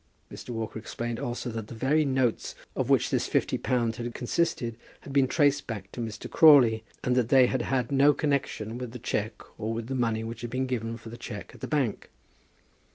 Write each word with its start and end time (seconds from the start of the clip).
Mr. 0.31 0.49
Walker 0.49 0.79
explained 0.79 1.19
also 1.19 1.51
that 1.51 1.67
the 1.67 1.75
very 1.75 2.05
notes 2.05 2.55
of 2.75 2.89
which 2.89 3.11
this 3.11 3.27
fifty 3.27 3.59
pounds 3.59 3.97
had 3.97 4.15
consisted 4.15 4.75
had 5.01 5.13
been 5.13 5.27
traced 5.27 5.67
back 5.67 5.91
to 5.91 6.01
Mr. 6.01 6.27
Crawley, 6.27 6.83
and 7.03 7.15
that 7.15 7.29
they 7.29 7.45
had 7.45 7.61
had 7.61 7.91
no 7.91 8.11
connection 8.11 8.79
with 8.79 8.93
the 8.93 8.97
cheque 8.97 9.43
or 9.59 9.71
with 9.73 9.85
the 9.89 9.93
money 9.93 10.23
which 10.23 10.41
had 10.41 10.49
been 10.49 10.65
given 10.65 10.97
for 10.97 11.09
the 11.09 11.17
cheque 11.17 11.51
at 11.53 11.61
the 11.61 11.67
bank. 11.67 12.09